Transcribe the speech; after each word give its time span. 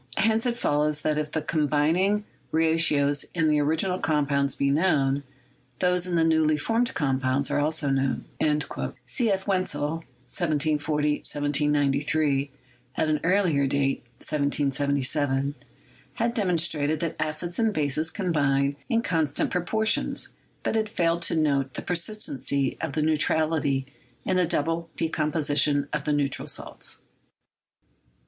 Hence 0.17 0.47
it 0.47 0.57
follows 0.57 1.01
that 1.01 1.19
if 1.19 1.31
the 1.31 1.43
combining 1.43 2.23
ra 2.51 2.73
tios 2.73 3.23
in 3.35 3.45
the 3.45 3.61
original 3.61 3.99
compounds 3.99 4.55
be 4.55 4.71
known, 4.71 5.21
those 5.77 6.07
in 6.07 6.15
the 6.15 6.23
newly 6.23 6.57
formed 6.57 6.91
compounds 6.95 7.51
are 7.51 7.59
known 7.59 7.65
also." 8.65 8.93
C. 9.05 9.29
F. 9.31 9.45
Wenzel 9.45 9.97
(1740 10.25 11.17
1793), 11.17 12.49
at 12.95 13.09
an 13.09 13.19
earlier 13.23 13.67
date 13.67 13.99
(1777), 14.17 15.53
had 16.15 16.33
demonstrated 16.33 16.99
that 16.99 17.15
acids 17.19 17.59
and 17.59 17.71
bases 17.71 18.09
combine 18.09 18.75
in 18.89 19.03
con 19.03 19.27
stant 19.27 19.51
proportions, 19.51 20.33
but 20.63 20.75
had 20.75 20.89
failed 20.89 21.21
to 21.21 21.35
note 21.35 21.75
the 21.75 21.83
persistency 21.83 22.75
of 22.81 22.93
the 22.93 23.03
neutrality 23.03 23.85
in 24.25 24.37
the 24.37 24.47
double 24.47 24.89
decomposition 24.95 25.87
of 25.93 26.05
the 26.05 26.11
neutral 26.13 26.47
salts. 26.47 27.03